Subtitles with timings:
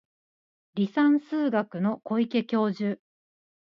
[0.77, 2.99] 離散数学の小池教授